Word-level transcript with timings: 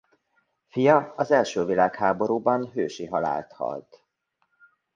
Fia 0.67 1.13
az 1.15 1.31
első 1.31 1.65
világháborúban 1.65 2.71
hősi 2.71 3.05
halált 3.05 3.51
halt. 3.51 4.05